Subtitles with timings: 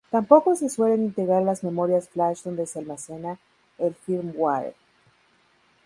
[0.09, 3.37] Tampoco se suelen integrar las memorias flash donde se almacena
[3.77, 4.73] el firmware.